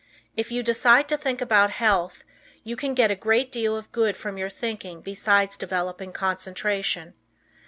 [0.35, 2.23] If you decide to think about health,
[2.63, 7.13] you can get a great deal of good from your thinking besides developing concentration.